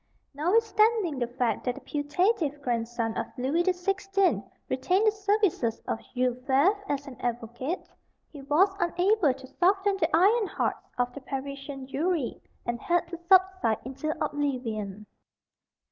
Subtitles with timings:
[0.33, 5.99] Notwithstanding the fact that the putative "grandson" of Louis the Sixteenth retained the services of
[6.15, 7.87] Jules Favre as an advocate,
[8.31, 13.17] he was unable to soften the iron hearts of the Parisian jury, and had to
[13.29, 15.05] subside into oblivion.